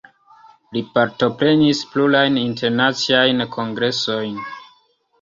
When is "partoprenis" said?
0.95-1.83